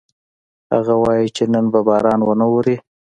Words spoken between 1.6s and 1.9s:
به